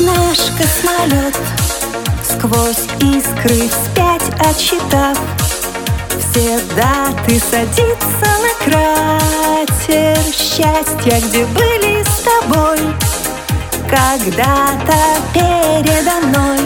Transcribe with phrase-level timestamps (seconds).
[0.00, 1.36] наш космолет
[2.22, 5.18] Сквозь искры вспять отсчитав.
[6.18, 10.18] Все даты садится на кратер.
[10.32, 12.78] Счастья, где были с тобой
[13.88, 14.96] Когда-то
[15.34, 16.58] передо мной.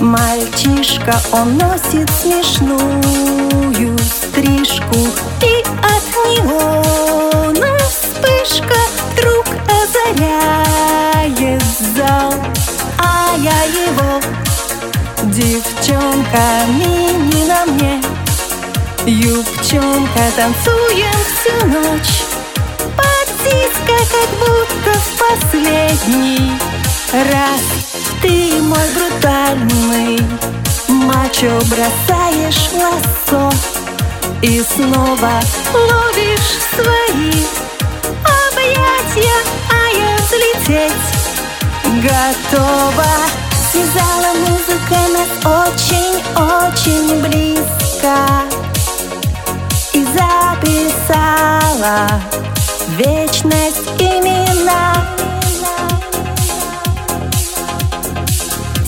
[0.00, 4.98] Мальчишка, он носит смешную стрижку
[5.42, 7.31] И от него
[19.04, 22.22] Юбчонка, танцуем всю ночь.
[22.96, 26.52] Потиска, как будто в последний
[27.12, 27.60] раз.
[28.22, 30.20] Ты мой брутальный
[30.86, 33.50] Мачо бросаешь лассо
[34.42, 35.40] И снова
[35.74, 37.44] ловишь свои
[38.52, 40.92] Объятия, а я взлететь
[42.00, 43.12] готова.
[43.72, 45.30] Связала музыка нас
[45.66, 47.41] очень-очень близко
[51.82, 52.20] записала
[52.96, 55.04] вечность имена.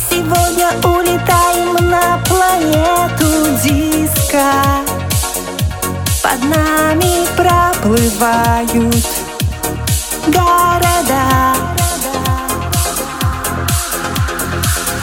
[0.08, 4.52] Сегодня улетаем на планету диска.
[6.22, 9.06] Под нами проплывают
[10.28, 11.54] города.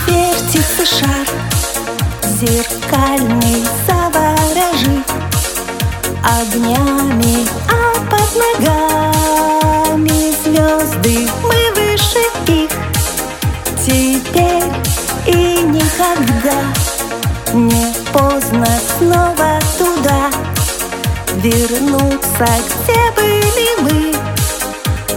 [0.07, 1.27] Вертится шар
[2.39, 5.05] зеркальный заворожив
[6.23, 7.47] Огнями,
[17.53, 18.65] Не поздно
[18.97, 20.31] снова туда.
[21.35, 24.15] Вернуться, где были мы.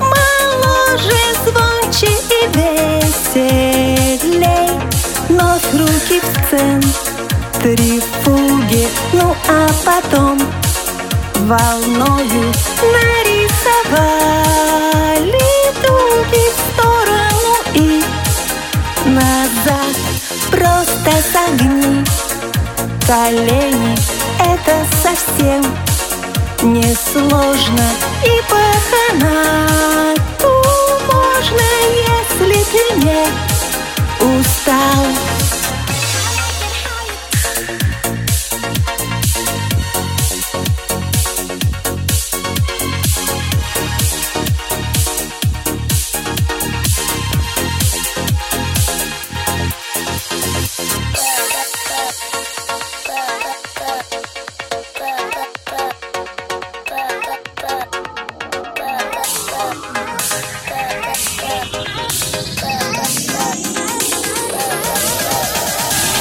[0.01, 2.49] Моложе, звонче и
[3.37, 3.61] веселей.
[5.29, 8.89] Вновь руки в центре фуги.
[9.13, 10.37] Ну а потом
[11.37, 12.53] волною
[12.83, 14.13] нарисовали
[15.83, 18.03] дуги в сторону и
[19.07, 19.95] назад.
[20.51, 22.05] Просто согни
[23.07, 23.97] колени
[24.39, 25.63] Это совсем
[26.63, 27.85] не сложно
[28.25, 30.53] И по канату
[31.13, 31.61] можно,
[31.91, 33.27] если ты не
[34.21, 35.24] устал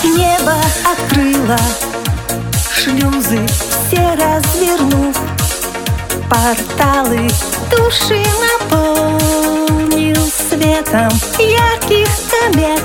[0.04, 0.56] Небо
[0.92, 1.60] открыло
[2.72, 3.40] шлюзы,
[3.88, 5.16] все развернув
[6.30, 7.30] Порталы
[7.72, 8.24] души
[8.60, 10.16] наполнил
[10.50, 12.84] светом ярких комет.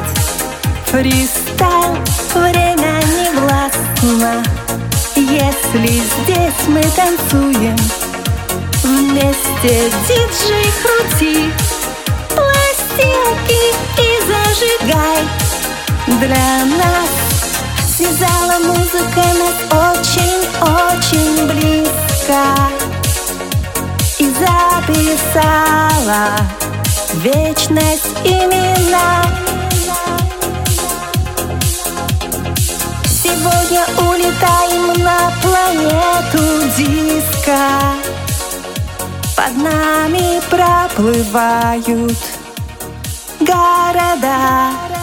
[0.87, 1.97] Фристайл,
[2.35, 4.45] время не властно
[5.17, 7.77] Если здесь мы танцуем.
[8.83, 11.51] Вместе диджей крути
[12.29, 13.63] Пластинки
[13.99, 15.23] и зажигай.
[16.21, 16.98] Для нас
[17.99, 22.41] Связала музыка нас очень-очень близко.
[24.19, 25.59] И записала
[27.15, 29.25] вечность имена.
[33.05, 36.45] Сегодня улетаем на планету
[36.77, 37.63] диска.
[39.35, 42.17] Под нами проплывают
[43.41, 44.98] города